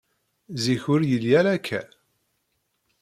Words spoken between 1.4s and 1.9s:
akka.